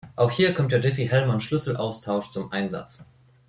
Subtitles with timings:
[0.15, 3.05] Auch hier kommt der Diffie-Hellman-Schlüsselaustausch zum Einsatz.